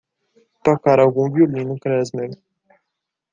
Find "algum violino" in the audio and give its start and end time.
1.03-1.75